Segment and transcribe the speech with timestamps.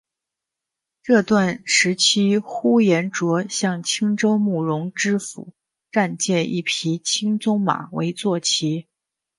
[1.03, 5.53] 这段时期呼延灼向青州慕容知府
[5.91, 8.87] 暂借一匹青鬃马为坐骑。